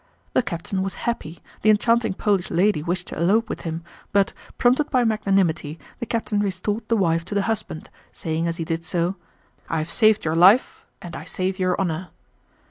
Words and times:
The 0.33 0.41
captain 0.41 0.81
was 0.81 0.95
happy, 1.05 1.41
the 1.61 1.69
enchanting 1.69 2.15
Polish 2.15 2.49
lady 2.49 2.81
wished 2.81 3.05
to 3.09 3.17
elope 3.19 3.47
with 3.49 3.61
him, 3.61 3.83
but, 4.11 4.33
prompted 4.57 4.89
by 4.89 5.03
magnanimity, 5.03 5.77
the 5.99 6.07
captain 6.07 6.39
restored 6.39 6.81
the 6.87 6.97
wife 6.97 7.23
to 7.25 7.35
the 7.35 7.43
husband, 7.43 7.87
saying 8.11 8.47
as 8.47 8.57
he 8.57 8.65
did 8.65 8.83
so: 8.83 9.15
"I 9.69 9.77
have 9.77 9.91
saved 9.91 10.25
your 10.25 10.35
life, 10.35 10.87
and 11.03 11.15
I 11.15 11.25
save 11.25 11.59
your 11.59 11.79
honor!" 11.79 12.07